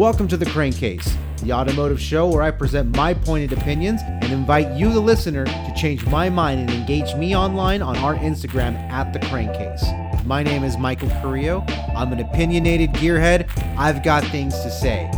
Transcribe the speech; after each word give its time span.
Welcome 0.00 0.28
to 0.28 0.38
the 0.38 0.46
Crankcase, 0.46 1.14
the 1.42 1.52
automotive 1.52 2.00
show 2.00 2.26
where 2.26 2.40
I 2.40 2.50
present 2.50 2.96
my 2.96 3.12
pointed 3.12 3.52
opinions 3.52 4.00
and 4.02 4.32
invite 4.32 4.74
you, 4.74 4.90
the 4.90 4.98
listener, 4.98 5.44
to 5.44 5.74
change 5.76 6.06
my 6.06 6.30
mind 6.30 6.60
and 6.60 6.70
engage 6.70 7.14
me 7.16 7.36
online 7.36 7.82
on 7.82 7.98
our 7.98 8.14
Instagram 8.14 8.76
at 8.90 9.12
the 9.12 9.18
Crankcase. 9.18 9.84
My 10.24 10.42
name 10.42 10.64
is 10.64 10.78
Michael 10.78 11.10
Carrillo. 11.10 11.66
I'm 11.94 12.14
an 12.14 12.20
opinionated 12.20 12.94
gearhead. 12.94 13.46
I've 13.76 14.02
got 14.02 14.24
things 14.24 14.54
to 14.62 14.70
say. 14.70 15.10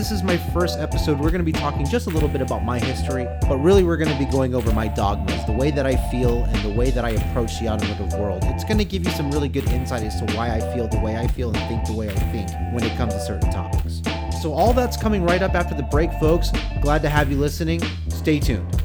This 0.00 0.12
is 0.12 0.22
my 0.22 0.38
first 0.38 0.78
episode, 0.78 1.18
we're 1.18 1.30
going 1.30 1.44
to 1.44 1.52
be 1.52 1.52
talking 1.52 1.84
just 1.84 2.06
a 2.06 2.10
little 2.10 2.26
bit 2.26 2.40
about 2.40 2.64
my 2.64 2.78
history, 2.78 3.28
but 3.42 3.58
really 3.58 3.84
we're 3.84 3.98
going 3.98 4.10
to 4.10 4.18
be 4.18 4.24
going 4.24 4.54
over 4.54 4.72
my 4.72 4.88
dogmas, 4.88 5.44
the 5.44 5.52
way 5.52 5.70
that 5.72 5.84
I 5.84 5.94
feel, 6.10 6.44
and 6.44 6.64
the 6.64 6.74
way 6.74 6.90
that 6.90 7.04
I 7.04 7.10
approach 7.10 7.60
the 7.60 7.68
automotive 7.68 8.14
world. 8.14 8.42
It's 8.46 8.64
going 8.64 8.78
to 8.78 8.84
give 8.86 9.04
you 9.04 9.10
some 9.10 9.30
really 9.30 9.50
good 9.50 9.68
insight 9.68 10.04
as 10.04 10.18
to 10.22 10.34
why 10.34 10.56
I 10.56 10.60
feel 10.74 10.88
the 10.88 10.98
way 11.00 11.18
I 11.18 11.26
feel 11.26 11.54
and 11.54 11.68
think 11.68 11.84
the 11.84 11.92
way 11.92 12.08
I 12.08 12.14
think 12.32 12.50
when 12.72 12.82
it 12.82 12.96
comes 12.96 13.12
to 13.12 13.20
certain 13.20 13.50
topics. 13.50 14.00
So, 14.40 14.54
all 14.54 14.72
that's 14.72 14.96
coming 14.96 15.22
right 15.22 15.42
up 15.42 15.54
after 15.54 15.74
the 15.74 15.82
break, 15.82 16.10
folks. 16.14 16.50
Glad 16.80 17.02
to 17.02 17.10
have 17.10 17.30
you 17.30 17.36
listening. 17.36 17.82
Stay 18.08 18.38
tuned. 18.40 18.79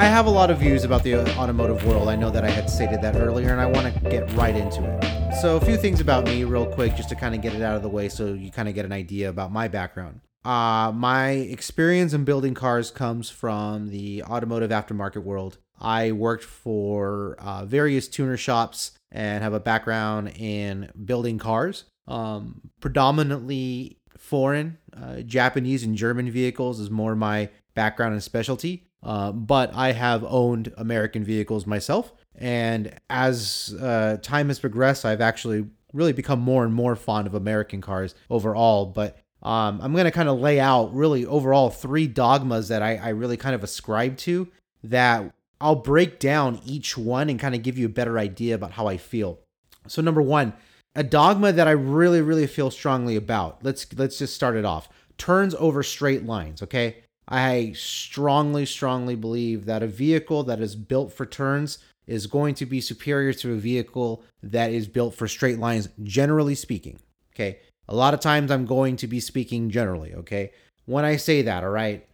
I 0.00 0.04
have 0.04 0.24
a 0.24 0.30
lot 0.30 0.50
of 0.50 0.60
views 0.60 0.84
about 0.84 1.02
the 1.02 1.16
automotive 1.38 1.86
world. 1.86 2.08
I 2.08 2.16
know 2.16 2.30
that 2.30 2.42
I 2.42 2.48
had 2.48 2.70
stated 2.70 3.02
that 3.02 3.16
earlier, 3.16 3.52
and 3.52 3.60
I 3.60 3.66
want 3.66 3.94
to 3.94 4.00
get 4.08 4.32
right 4.32 4.56
into 4.56 4.82
it. 4.82 5.34
So, 5.42 5.58
a 5.58 5.60
few 5.60 5.76
things 5.76 6.00
about 6.00 6.24
me, 6.24 6.44
real 6.44 6.64
quick, 6.64 6.96
just 6.96 7.10
to 7.10 7.14
kind 7.14 7.34
of 7.34 7.42
get 7.42 7.52
it 7.52 7.60
out 7.60 7.76
of 7.76 7.82
the 7.82 7.88
way 7.90 8.08
so 8.08 8.32
you 8.32 8.50
kind 8.50 8.66
of 8.66 8.74
get 8.74 8.86
an 8.86 8.92
idea 8.92 9.28
about 9.28 9.52
my 9.52 9.68
background. 9.68 10.22
Uh, 10.42 10.90
my 10.94 11.32
experience 11.32 12.14
in 12.14 12.24
building 12.24 12.54
cars 12.54 12.90
comes 12.90 13.28
from 13.28 13.90
the 13.90 14.22
automotive 14.22 14.70
aftermarket 14.70 15.22
world. 15.22 15.58
I 15.78 16.12
worked 16.12 16.44
for 16.44 17.36
uh, 17.38 17.66
various 17.66 18.08
tuner 18.08 18.38
shops 18.38 18.92
and 19.12 19.44
have 19.44 19.52
a 19.52 19.60
background 19.60 20.32
in 20.34 20.90
building 21.04 21.36
cars, 21.36 21.84
um, 22.08 22.70
predominantly 22.80 23.98
foreign, 24.16 24.78
uh, 24.96 25.20
Japanese, 25.20 25.84
and 25.84 25.94
German 25.94 26.30
vehicles 26.30 26.80
is 26.80 26.88
more 26.88 27.14
my 27.14 27.50
background 27.74 28.14
and 28.14 28.22
specialty. 28.22 28.86
Uh, 29.02 29.32
but 29.32 29.74
I 29.74 29.92
have 29.92 30.24
owned 30.24 30.72
American 30.76 31.24
vehicles 31.24 31.66
myself. 31.66 32.12
And 32.34 32.94
as 33.08 33.74
uh, 33.80 34.18
time 34.22 34.48
has 34.48 34.58
progressed, 34.58 35.04
I've 35.04 35.20
actually 35.20 35.66
really 35.92 36.12
become 36.12 36.40
more 36.40 36.64
and 36.64 36.72
more 36.72 36.96
fond 36.96 37.26
of 37.26 37.34
American 37.34 37.80
cars 37.80 38.14
overall. 38.28 38.86
But 38.86 39.18
um, 39.42 39.80
I'm 39.82 39.92
going 39.92 40.04
to 40.04 40.10
kind 40.10 40.28
of 40.28 40.38
lay 40.38 40.60
out 40.60 40.94
really 40.94 41.24
overall 41.26 41.70
three 41.70 42.06
dogmas 42.06 42.68
that 42.68 42.82
I, 42.82 42.96
I 42.96 43.08
really 43.10 43.36
kind 43.36 43.54
of 43.54 43.64
ascribe 43.64 44.16
to 44.18 44.48
that 44.84 45.32
I'll 45.60 45.76
break 45.76 46.18
down 46.18 46.60
each 46.64 46.96
one 46.96 47.28
and 47.28 47.38
kind 47.38 47.54
of 47.54 47.62
give 47.62 47.78
you 47.78 47.86
a 47.86 47.90
better 47.90 48.18
idea 48.18 48.54
about 48.54 48.72
how 48.72 48.86
I 48.86 48.96
feel. 48.96 49.40
So 49.86 50.00
number 50.02 50.22
one, 50.22 50.54
a 50.94 51.02
dogma 51.02 51.52
that 51.52 51.68
I 51.68 51.72
really, 51.72 52.20
really 52.20 52.46
feel 52.46 52.70
strongly 52.70 53.16
about. 53.16 53.62
Let's 53.62 53.86
let's 53.96 54.18
just 54.18 54.34
start 54.34 54.56
it 54.56 54.64
off. 54.64 54.88
Turns 55.18 55.54
over 55.56 55.82
straight 55.82 56.24
lines, 56.24 56.62
okay? 56.62 57.04
I 57.30 57.72
strongly, 57.76 58.66
strongly 58.66 59.14
believe 59.14 59.64
that 59.66 59.82
a 59.82 59.86
vehicle 59.86 60.42
that 60.44 60.60
is 60.60 60.74
built 60.74 61.12
for 61.12 61.24
turns 61.24 61.78
is 62.06 62.26
going 62.26 62.56
to 62.56 62.66
be 62.66 62.80
superior 62.80 63.32
to 63.32 63.52
a 63.52 63.56
vehicle 63.56 64.24
that 64.42 64.72
is 64.72 64.88
built 64.88 65.14
for 65.14 65.28
straight 65.28 65.60
lines, 65.60 65.88
generally 66.02 66.56
speaking. 66.56 66.98
Okay. 67.32 67.60
A 67.88 67.94
lot 67.94 68.14
of 68.14 68.20
times 68.20 68.50
I'm 68.50 68.66
going 68.66 68.96
to 68.96 69.06
be 69.06 69.20
speaking 69.20 69.70
generally. 69.70 70.14
Okay. 70.14 70.50
When 70.86 71.04
I 71.04 71.16
say 71.16 71.42
that, 71.42 71.62
all 71.62 71.70
right, 71.70 72.04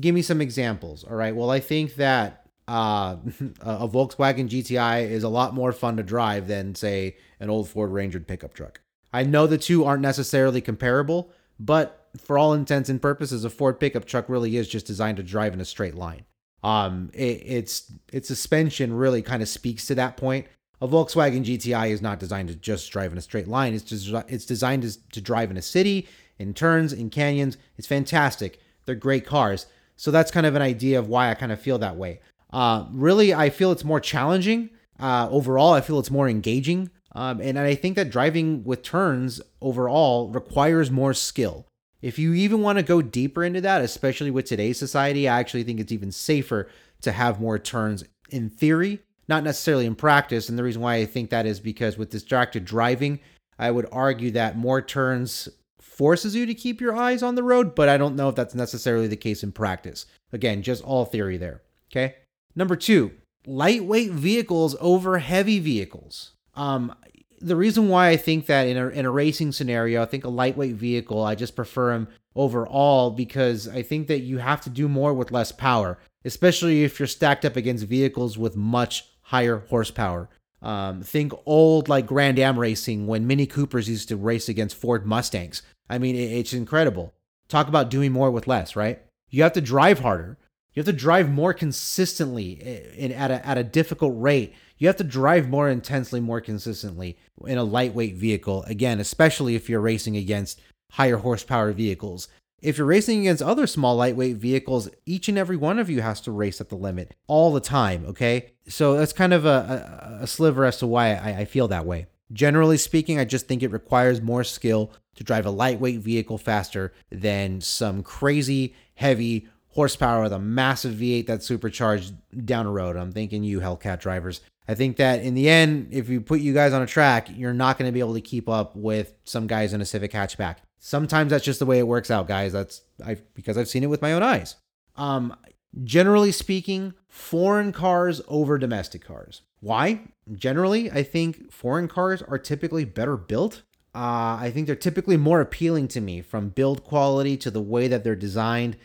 give 0.00 0.14
me 0.14 0.22
some 0.22 0.40
examples. 0.40 1.04
All 1.04 1.14
right. 1.14 1.36
Well, 1.36 1.50
I 1.50 1.60
think 1.60 1.94
that 1.94 2.46
uh, 2.66 3.16
a 3.60 3.88
Volkswagen 3.88 4.48
GTI 4.48 5.08
is 5.08 5.22
a 5.22 5.28
lot 5.28 5.54
more 5.54 5.72
fun 5.72 5.96
to 5.98 6.02
drive 6.02 6.48
than, 6.48 6.74
say, 6.74 7.16
an 7.38 7.48
old 7.48 7.68
Ford 7.68 7.90
Ranger 7.90 8.18
pickup 8.18 8.54
truck. 8.54 8.80
I 9.12 9.22
know 9.22 9.46
the 9.46 9.58
two 9.58 9.84
aren't 9.84 10.02
necessarily 10.02 10.60
comparable, 10.60 11.30
but 11.60 12.03
for 12.18 12.38
all 12.38 12.52
intents 12.52 12.88
and 12.88 13.00
purposes, 13.00 13.44
a 13.44 13.50
Ford 13.50 13.80
pickup 13.80 14.04
truck 14.04 14.28
really 14.28 14.56
is 14.56 14.68
just 14.68 14.86
designed 14.86 15.16
to 15.16 15.22
drive 15.22 15.52
in 15.54 15.60
a 15.60 15.64
straight 15.64 15.94
line. 15.94 16.24
Um, 16.62 17.10
it, 17.12 17.42
it's 17.44 17.92
its 18.12 18.28
suspension 18.28 18.92
really 18.92 19.22
kind 19.22 19.42
of 19.42 19.48
speaks 19.48 19.86
to 19.86 19.94
that 19.96 20.16
point. 20.16 20.46
A 20.80 20.88
Volkswagen 20.88 21.44
GTI 21.44 21.90
is 21.90 22.02
not 22.02 22.18
designed 22.18 22.48
to 22.48 22.54
just 22.54 22.90
drive 22.90 23.12
in 23.12 23.18
a 23.18 23.22
straight 23.22 23.48
line. 23.48 23.74
It's 23.74 23.84
just 23.84 24.08
it's 24.28 24.46
designed 24.46 24.82
to, 24.82 25.08
to 25.10 25.20
drive 25.20 25.50
in 25.50 25.56
a 25.56 25.62
city, 25.62 26.08
in 26.38 26.54
turns, 26.54 26.92
in 26.92 27.10
canyons. 27.10 27.58
It's 27.76 27.86
fantastic. 27.86 28.58
They're 28.86 28.94
great 28.94 29.26
cars. 29.26 29.66
So 29.96 30.10
that's 30.10 30.30
kind 30.30 30.46
of 30.46 30.56
an 30.56 30.62
idea 30.62 30.98
of 30.98 31.08
why 31.08 31.30
I 31.30 31.34
kind 31.34 31.52
of 31.52 31.60
feel 31.60 31.78
that 31.78 31.96
way. 31.96 32.20
Uh, 32.52 32.86
really, 32.92 33.34
I 33.34 33.50
feel 33.50 33.72
it's 33.72 33.84
more 33.84 34.00
challenging. 34.00 34.70
Uh, 34.98 35.28
overall, 35.30 35.72
I 35.72 35.80
feel 35.80 35.98
it's 35.98 36.10
more 36.10 36.28
engaging. 36.28 36.90
Um, 37.12 37.40
and 37.40 37.58
I 37.58 37.74
think 37.74 37.96
that 37.96 38.10
driving 38.10 38.64
with 38.64 38.82
turns 38.82 39.40
overall 39.60 40.28
requires 40.30 40.90
more 40.90 41.14
skill. 41.14 41.66
If 42.04 42.18
you 42.18 42.34
even 42.34 42.60
want 42.60 42.76
to 42.76 42.84
go 42.84 43.00
deeper 43.00 43.42
into 43.42 43.62
that, 43.62 43.80
especially 43.80 44.30
with 44.30 44.44
today's 44.44 44.78
society, 44.78 45.26
I 45.26 45.40
actually 45.40 45.62
think 45.62 45.80
it's 45.80 45.90
even 45.90 46.12
safer 46.12 46.68
to 47.00 47.12
have 47.12 47.40
more 47.40 47.58
turns 47.58 48.04
in 48.28 48.50
theory, 48.50 49.00
not 49.26 49.42
necessarily 49.42 49.86
in 49.86 49.94
practice. 49.94 50.50
And 50.50 50.58
the 50.58 50.62
reason 50.64 50.82
why 50.82 50.96
I 50.96 51.06
think 51.06 51.30
that 51.30 51.46
is 51.46 51.60
because 51.60 51.96
with 51.96 52.10
distracted 52.10 52.66
driving, 52.66 53.20
I 53.58 53.70
would 53.70 53.88
argue 53.90 54.30
that 54.32 54.58
more 54.58 54.82
turns 54.82 55.48
forces 55.80 56.34
you 56.34 56.44
to 56.44 56.52
keep 56.52 56.78
your 56.78 56.94
eyes 56.94 57.22
on 57.22 57.36
the 57.36 57.42
road, 57.42 57.74
but 57.74 57.88
I 57.88 57.96
don't 57.96 58.16
know 58.16 58.28
if 58.28 58.34
that's 58.34 58.54
necessarily 58.54 59.06
the 59.06 59.16
case 59.16 59.42
in 59.42 59.52
practice. 59.52 60.04
Again, 60.30 60.62
just 60.62 60.84
all 60.84 61.06
theory 61.06 61.38
there. 61.38 61.62
Okay. 61.90 62.16
Number 62.54 62.76
two, 62.76 63.12
lightweight 63.46 64.10
vehicles 64.10 64.76
over 64.78 65.20
heavy 65.20 65.58
vehicles. 65.58 66.32
Um, 66.54 66.94
the 67.40 67.56
reason 67.56 67.88
why 67.88 68.08
I 68.08 68.16
think 68.16 68.46
that 68.46 68.66
in 68.66 68.76
a, 68.76 68.88
in 68.88 69.06
a 69.06 69.10
racing 69.10 69.52
scenario, 69.52 70.02
I 70.02 70.06
think 70.06 70.24
a 70.24 70.28
lightweight 70.28 70.74
vehicle, 70.74 71.22
I 71.22 71.34
just 71.34 71.56
prefer 71.56 71.92
them 71.92 72.08
overall 72.34 73.10
because 73.10 73.68
I 73.68 73.82
think 73.82 74.08
that 74.08 74.20
you 74.20 74.38
have 74.38 74.60
to 74.62 74.70
do 74.70 74.88
more 74.88 75.14
with 75.14 75.30
less 75.30 75.52
power, 75.52 75.98
especially 76.24 76.84
if 76.84 76.98
you're 76.98 77.06
stacked 77.06 77.44
up 77.44 77.56
against 77.56 77.84
vehicles 77.86 78.36
with 78.38 78.56
much 78.56 79.04
higher 79.22 79.58
horsepower. 79.68 80.28
Um, 80.62 81.02
think 81.02 81.32
old 81.44 81.88
like 81.88 82.06
Grand 82.06 82.38
Am 82.38 82.58
racing 82.58 83.06
when 83.06 83.26
Mini 83.26 83.46
Coopers 83.46 83.88
used 83.88 84.08
to 84.08 84.16
race 84.16 84.48
against 84.48 84.76
Ford 84.76 85.04
Mustangs. 85.04 85.62
I 85.90 85.98
mean, 85.98 86.16
it, 86.16 86.32
it's 86.32 86.54
incredible. 86.54 87.12
Talk 87.48 87.68
about 87.68 87.90
doing 87.90 88.12
more 88.12 88.30
with 88.30 88.46
less, 88.46 88.74
right? 88.74 89.02
You 89.28 89.42
have 89.42 89.52
to 89.54 89.60
drive 89.60 89.98
harder. 89.98 90.38
You 90.74 90.80
have 90.80 90.86
to 90.86 90.92
drive 90.92 91.30
more 91.30 91.54
consistently 91.54 92.60
eh, 92.98 93.12
at 93.12 93.30
a, 93.30 93.46
at 93.46 93.58
a 93.58 93.64
difficult 93.64 94.14
rate 94.16 94.54
you 94.78 94.88
have 94.88 94.96
to 94.96 95.04
drive 95.04 95.48
more 95.48 95.68
intensely, 95.68 96.20
more 96.20 96.40
consistently 96.40 97.16
in 97.46 97.58
a 97.58 97.64
lightweight 97.64 98.16
vehicle. 98.16 98.64
Again, 98.64 99.00
especially 99.00 99.54
if 99.54 99.68
you're 99.68 99.80
racing 99.80 100.16
against 100.16 100.60
higher 100.92 101.16
horsepower 101.16 101.72
vehicles. 101.72 102.28
If 102.60 102.78
you're 102.78 102.86
racing 102.86 103.20
against 103.20 103.42
other 103.42 103.66
small 103.66 103.96
lightweight 103.96 104.36
vehicles, 104.36 104.88
each 105.04 105.28
and 105.28 105.36
every 105.36 105.56
one 105.56 105.78
of 105.78 105.90
you 105.90 106.00
has 106.00 106.20
to 106.22 106.32
race 106.32 106.60
at 106.60 106.70
the 106.70 106.76
limit 106.76 107.14
all 107.26 107.52
the 107.52 107.60
time, 107.60 108.06
okay? 108.06 108.52
So 108.68 108.96
that's 108.96 109.12
kind 109.12 109.34
of 109.34 109.44
a, 109.44 110.18
a, 110.20 110.24
a 110.24 110.26
sliver 110.26 110.64
as 110.64 110.78
to 110.78 110.86
why 110.86 111.14
I, 111.14 111.40
I 111.40 111.44
feel 111.44 111.68
that 111.68 111.84
way. 111.84 112.06
Generally 112.32 112.78
speaking, 112.78 113.18
I 113.18 113.24
just 113.24 113.46
think 113.46 113.62
it 113.62 113.70
requires 113.70 114.22
more 114.22 114.44
skill 114.44 114.92
to 115.16 115.24
drive 115.24 115.46
a 115.46 115.50
lightweight 115.50 116.00
vehicle 116.00 116.38
faster 116.38 116.92
than 117.10 117.60
some 117.60 118.02
crazy, 118.02 118.74
heavy 118.94 119.48
horsepower 119.74 120.22
with 120.22 120.32
a 120.32 120.38
massive 120.38 120.94
V8 120.94 121.26
that's 121.26 121.46
supercharged 121.46 122.14
down 122.46 122.66
a 122.66 122.70
road. 122.70 122.96
I'm 122.96 123.12
thinking 123.12 123.42
you 123.42 123.60
Hellcat 123.60 124.00
drivers. 124.00 124.40
I 124.68 124.74
think 124.74 124.96
that 124.96 125.22
in 125.22 125.34
the 125.34 125.48
end, 125.48 125.88
if 125.90 126.08
you 126.08 126.20
put 126.20 126.40
you 126.40 126.54
guys 126.54 126.72
on 126.72 126.80
a 126.80 126.86
track, 126.86 127.28
you're 127.34 127.52
not 127.52 127.76
going 127.76 127.88
to 127.88 127.92
be 127.92 128.00
able 128.00 128.14
to 128.14 128.20
keep 128.20 128.48
up 128.48 128.74
with 128.76 129.14
some 129.24 129.46
guys 129.46 129.72
in 129.72 129.80
a 129.80 129.84
Civic 129.84 130.12
hatchback. 130.12 130.58
Sometimes 130.78 131.30
that's 131.30 131.44
just 131.44 131.58
the 131.58 131.66
way 131.66 131.78
it 131.78 131.86
works 131.86 132.10
out, 132.10 132.28
guys. 132.28 132.52
That's 132.52 132.82
I 133.04 133.16
because 133.34 133.58
I've 133.58 133.68
seen 133.68 133.82
it 133.82 133.90
with 133.90 134.00
my 134.00 134.12
own 134.12 134.22
eyes. 134.22 134.56
Um, 134.96 135.36
generally 135.82 136.30
speaking, 136.30 136.94
foreign 137.08 137.72
cars 137.72 138.22
over 138.28 138.58
domestic 138.58 139.04
cars. 139.04 139.42
Why? 139.60 140.02
Generally, 140.32 140.90
I 140.92 141.02
think 141.02 141.50
foreign 141.50 141.88
cars 141.88 142.22
are 142.22 142.38
typically 142.38 142.84
better 142.84 143.16
built. 143.16 143.62
Uh, 143.94 144.38
I 144.40 144.50
think 144.52 144.66
they're 144.66 144.76
typically 144.76 145.16
more 145.16 145.40
appealing 145.40 145.88
to 145.88 146.00
me 146.00 146.20
from 146.20 146.48
build 146.48 146.84
quality 146.84 147.36
to 147.38 147.50
the 147.50 147.62
way 147.62 147.88
that 147.88 148.02
they're 148.04 148.16
designed 148.16 148.76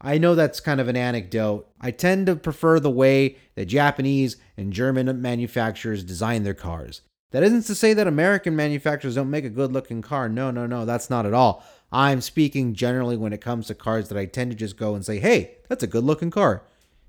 I 0.00 0.18
know 0.18 0.34
that's 0.34 0.60
kind 0.60 0.80
of 0.80 0.88
an 0.88 0.96
anecdote. 0.96 1.68
I 1.80 1.90
tend 1.90 2.26
to 2.26 2.36
prefer 2.36 2.78
the 2.78 2.90
way 2.90 3.36
that 3.56 3.66
Japanese 3.66 4.36
and 4.56 4.72
German 4.72 5.20
manufacturers 5.20 6.04
design 6.04 6.44
their 6.44 6.54
cars. 6.54 7.02
That 7.30 7.42
isn't 7.42 7.64
to 7.64 7.74
say 7.74 7.92
that 7.94 8.06
American 8.06 8.56
manufacturers 8.56 9.16
don't 9.16 9.30
make 9.30 9.44
a 9.44 9.50
good 9.50 9.72
looking 9.72 10.00
car. 10.00 10.28
No, 10.28 10.50
no, 10.50 10.66
no, 10.66 10.84
that's 10.84 11.10
not 11.10 11.26
at 11.26 11.34
all. 11.34 11.64
I'm 11.90 12.20
speaking 12.20 12.74
generally 12.74 13.16
when 13.16 13.32
it 13.32 13.40
comes 13.40 13.66
to 13.66 13.74
cars 13.74 14.08
that 14.08 14.18
I 14.18 14.26
tend 14.26 14.50
to 14.50 14.56
just 14.56 14.76
go 14.76 14.94
and 14.94 15.04
say, 15.04 15.18
hey, 15.18 15.56
that's 15.68 15.82
a 15.82 15.88
good 15.88 16.04
looking 16.04 16.30
car. 16.30 16.62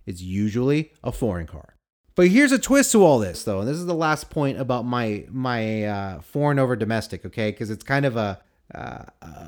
It's 0.05 0.21
usually 0.21 0.91
a 1.03 1.11
foreign 1.11 1.47
car. 1.47 1.75
But 2.15 2.29
here's 2.29 2.51
a 2.51 2.59
twist 2.59 2.91
to 2.93 3.03
all 3.03 3.19
this, 3.19 3.43
though, 3.43 3.59
and 3.59 3.67
this 3.67 3.77
is 3.77 3.85
the 3.85 3.93
last 3.93 4.29
point 4.29 4.59
about 4.59 4.85
my 4.85 5.25
my 5.29 5.85
uh, 5.85 6.21
foreign 6.21 6.59
over 6.59 6.75
domestic, 6.75 7.25
okay? 7.25 7.51
Because 7.51 7.69
it's 7.69 7.83
kind 7.83 8.05
of 8.05 8.17
a 8.17 8.41
uh, 8.75 9.03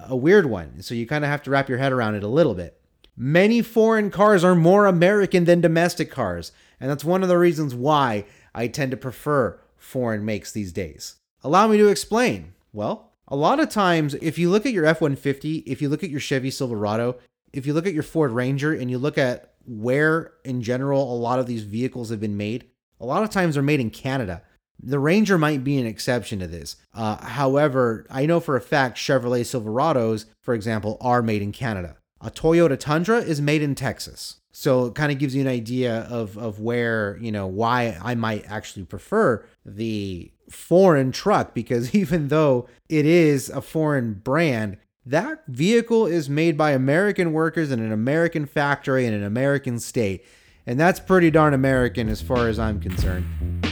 a 0.07 0.15
weird 0.15 0.45
one, 0.45 0.81
so 0.81 0.95
you 0.95 1.05
kind 1.05 1.25
of 1.25 1.29
have 1.29 1.43
to 1.43 1.49
wrap 1.49 1.67
your 1.67 1.79
head 1.79 1.91
around 1.91 2.15
it 2.15 2.23
a 2.23 2.29
little 2.29 2.53
bit. 2.53 2.80
Many 3.23 3.61
foreign 3.61 4.09
cars 4.09 4.43
are 4.43 4.55
more 4.55 4.87
American 4.87 5.45
than 5.45 5.61
domestic 5.61 6.09
cars. 6.09 6.51
And 6.79 6.89
that's 6.89 7.05
one 7.05 7.21
of 7.21 7.29
the 7.29 7.37
reasons 7.37 7.75
why 7.75 8.25
I 8.55 8.65
tend 8.65 8.89
to 8.89 8.97
prefer 8.97 9.59
foreign 9.77 10.25
makes 10.25 10.51
these 10.51 10.73
days. 10.73 11.17
Allow 11.43 11.67
me 11.67 11.77
to 11.77 11.87
explain. 11.87 12.55
Well, 12.73 13.11
a 13.27 13.35
lot 13.35 13.59
of 13.59 13.69
times, 13.69 14.15
if 14.15 14.39
you 14.39 14.49
look 14.49 14.65
at 14.65 14.73
your 14.73 14.87
F 14.87 15.01
150, 15.01 15.57
if 15.67 15.83
you 15.83 15.87
look 15.87 16.03
at 16.03 16.09
your 16.09 16.19
Chevy 16.19 16.49
Silverado, 16.49 17.17
if 17.53 17.67
you 17.67 17.75
look 17.75 17.85
at 17.85 17.93
your 17.93 18.01
Ford 18.01 18.31
Ranger, 18.31 18.73
and 18.73 18.89
you 18.89 18.97
look 18.97 19.19
at 19.19 19.53
where 19.67 20.33
in 20.43 20.63
general 20.63 21.13
a 21.13 21.15
lot 21.15 21.37
of 21.37 21.45
these 21.45 21.61
vehicles 21.61 22.09
have 22.09 22.19
been 22.19 22.37
made, 22.37 22.71
a 22.99 23.05
lot 23.05 23.21
of 23.21 23.29
times 23.29 23.53
they're 23.53 23.61
made 23.61 23.79
in 23.79 23.91
Canada. 23.91 24.41
The 24.81 24.97
Ranger 24.97 25.37
might 25.37 25.63
be 25.63 25.77
an 25.77 25.85
exception 25.85 26.39
to 26.39 26.47
this. 26.47 26.75
Uh, 26.91 27.23
however, 27.23 28.07
I 28.09 28.25
know 28.25 28.39
for 28.39 28.55
a 28.55 28.61
fact 28.61 28.97
Chevrolet 28.97 29.41
Silverados, 29.41 30.25
for 30.41 30.55
example, 30.55 30.97
are 31.01 31.21
made 31.21 31.43
in 31.43 31.51
Canada. 31.51 31.97
A 32.21 32.29
Toyota 32.29 32.79
Tundra 32.79 33.17
is 33.19 33.41
made 33.41 33.61
in 33.61 33.75
Texas. 33.75 34.37
So 34.51 34.85
it 34.85 34.95
kind 34.95 35.11
of 35.11 35.17
gives 35.17 35.33
you 35.33 35.41
an 35.41 35.47
idea 35.47 36.01
of, 36.09 36.37
of 36.37 36.59
where, 36.59 37.17
you 37.21 37.31
know, 37.31 37.47
why 37.47 37.97
I 38.01 38.15
might 38.15 38.45
actually 38.47 38.83
prefer 38.83 39.45
the 39.65 40.31
foreign 40.49 41.11
truck 41.11 41.53
because 41.53 41.95
even 41.95 42.27
though 42.27 42.67
it 42.89 43.05
is 43.05 43.49
a 43.49 43.61
foreign 43.61 44.13
brand, 44.13 44.77
that 45.05 45.43
vehicle 45.47 46.05
is 46.05 46.29
made 46.29 46.57
by 46.57 46.71
American 46.71 47.33
workers 47.33 47.71
in 47.71 47.79
an 47.79 47.91
American 47.91 48.45
factory 48.45 49.05
in 49.05 49.13
an 49.13 49.23
American 49.23 49.79
state. 49.79 50.23
And 50.67 50.79
that's 50.79 50.99
pretty 50.99 51.31
darn 51.31 51.55
American 51.55 52.07
as 52.07 52.21
far 52.21 52.47
as 52.47 52.59
I'm 52.59 52.79
concerned. 52.79 53.25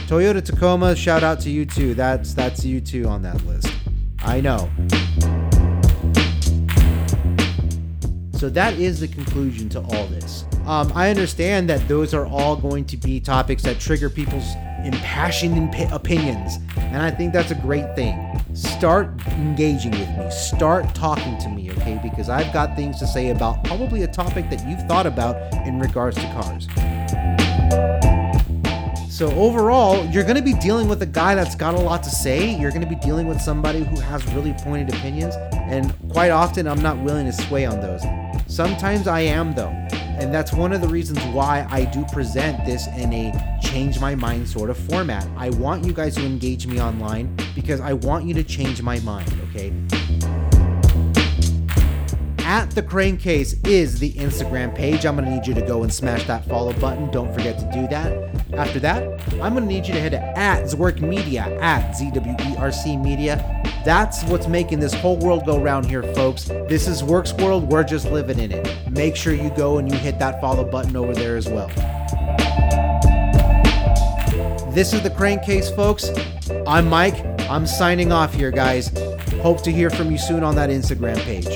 Toyota 0.08 0.44
Tacoma, 0.44 0.96
shout 0.96 1.22
out 1.22 1.38
to 1.40 1.50
you 1.50 1.64
too. 1.64 1.94
That's 1.94 2.34
that's 2.34 2.64
you 2.64 2.80
too 2.80 3.06
on 3.06 3.22
that 3.22 3.46
list. 3.46 3.72
I 4.18 4.40
know. 4.40 4.68
So 8.40 8.48
that 8.48 8.72
is 8.78 9.00
the 9.00 9.08
conclusion 9.08 9.68
to 9.68 9.80
all 9.80 10.06
this. 10.06 10.46
Um, 10.64 10.90
I 10.94 11.10
understand 11.10 11.68
that 11.68 11.86
those 11.88 12.14
are 12.14 12.24
all 12.24 12.56
going 12.56 12.86
to 12.86 12.96
be 12.96 13.20
topics 13.20 13.62
that 13.64 13.78
trigger 13.78 14.08
people's 14.08 14.54
impassioned 14.82 15.58
imp- 15.58 15.92
opinions, 15.92 16.56
and 16.78 17.02
I 17.02 17.10
think 17.10 17.34
that's 17.34 17.50
a 17.50 17.54
great 17.54 17.94
thing. 17.94 18.42
Start 18.54 19.10
engaging 19.32 19.90
with 19.90 20.08
me, 20.08 20.30
start 20.30 20.94
talking 20.94 21.36
to 21.36 21.50
me, 21.50 21.70
okay? 21.72 22.00
Because 22.02 22.30
I've 22.30 22.50
got 22.50 22.76
things 22.76 22.98
to 23.00 23.06
say 23.06 23.28
about 23.28 23.62
probably 23.64 24.04
a 24.04 24.08
topic 24.08 24.48
that 24.48 24.66
you've 24.66 24.88
thought 24.88 25.04
about 25.04 25.36
in 25.66 25.78
regards 25.78 26.16
to 26.16 26.22
cars. 26.32 26.66
So 29.14 29.30
overall, 29.32 30.06
you're 30.06 30.24
going 30.24 30.36
to 30.36 30.42
be 30.42 30.54
dealing 30.54 30.88
with 30.88 31.02
a 31.02 31.06
guy 31.06 31.34
that's 31.34 31.54
got 31.54 31.74
a 31.74 31.78
lot 31.78 32.02
to 32.04 32.08
say. 32.08 32.58
You're 32.58 32.70
going 32.70 32.80
to 32.80 32.88
be 32.88 32.94
dealing 32.94 33.28
with 33.28 33.38
somebody 33.38 33.84
who 33.84 34.00
has 34.00 34.24
really 34.32 34.54
pointed 34.54 34.94
opinions, 34.94 35.34
and 35.52 35.94
quite 36.08 36.30
often 36.30 36.66
I'm 36.66 36.80
not 36.80 36.96
willing 37.00 37.26
to 37.26 37.32
sway 37.34 37.66
on 37.66 37.82
those. 37.82 38.02
Sometimes 38.50 39.06
I 39.06 39.20
am 39.20 39.54
though. 39.54 39.70
And 40.18 40.34
that's 40.34 40.52
one 40.52 40.72
of 40.72 40.80
the 40.80 40.88
reasons 40.88 41.20
why 41.26 41.66
I 41.70 41.84
do 41.84 42.04
present 42.06 42.66
this 42.66 42.88
in 42.88 43.12
a 43.12 43.58
change 43.62 44.00
my 44.00 44.16
mind 44.16 44.48
sort 44.48 44.70
of 44.70 44.76
format. 44.76 45.26
I 45.36 45.50
want 45.50 45.84
you 45.84 45.92
guys 45.92 46.16
to 46.16 46.26
engage 46.26 46.66
me 46.66 46.80
online 46.80 47.34
because 47.54 47.80
I 47.80 47.92
want 47.92 48.24
you 48.24 48.34
to 48.34 48.42
change 48.42 48.82
my 48.82 48.98
mind, 49.00 49.32
okay? 49.48 49.72
At 52.40 52.72
the 52.72 52.82
Crankcase 52.82 53.54
is 53.64 54.00
the 54.00 54.12
Instagram 54.14 54.74
page. 54.74 55.06
I'm 55.06 55.14
gonna 55.14 55.30
need 55.30 55.46
you 55.46 55.54
to 55.54 55.62
go 55.62 55.84
and 55.84 55.94
smash 55.94 56.26
that 56.26 56.44
follow 56.46 56.72
button. 56.74 57.08
Don't 57.12 57.32
forget 57.32 57.56
to 57.60 57.70
do 57.72 57.86
that. 57.86 58.52
After 58.54 58.80
that, 58.80 59.04
I'm 59.34 59.54
gonna 59.54 59.66
need 59.66 59.86
you 59.86 59.94
to 59.94 60.00
head 60.00 60.10
to 60.10 60.20
at 60.36 60.64
Zwerc 60.64 61.00
Media 61.00 61.42
at 61.60 61.96
Z 61.96 62.10
W 62.14 62.34
E 62.40 62.56
R 62.58 62.72
C 62.72 62.96
Media 62.96 63.59
that's 63.84 64.22
what's 64.24 64.46
making 64.46 64.80
this 64.80 64.92
whole 64.92 65.16
world 65.16 65.46
go 65.46 65.58
round 65.58 65.86
here, 65.86 66.02
folks. 66.14 66.44
This 66.44 66.86
is 66.86 67.02
Zwerc's 67.02 67.32
World. 67.34 67.70
We're 67.70 67.84
just 67.84 68.10
living 68.10 68.38
in 68.38 68.52
it. 68.52 68.90
Make 68.90 69.16
sure 69.16 69.32
you 69.32 69.50
go 69.50 69.78
and 69.78 69.90
you 69.90 69.98
hit 69.98 70.18
that 70.18 70.40
follow 70.40 70.64
button 70.64 70.96
over 70.96 71.14
there 71.14 71.36
as 71.36 71.48
well. 71.48 71.68
This 74.72 74.92
is 74.92 75.02
the 75.02 75.10
Crankcase, 75.10 75.70
folks. 75.74 76.10
I'm 76.66 76.88
Mike. 76.88 77.24
I'm 77.50 77.66
signing 77.66 78.12
off 78.12 78.34
here, 78.34 78.50
guys. 78.50 78.90
Hope 79.42 79.62
to 79.62 79.72
hear 79.72 79.90
from 79.90 80.10
you 80.10 80.18
soon 80.18 80.44
on 80.44 80.54
that 80.56 80.70
Instagram 80.70 81.18
page. 81.18 81.48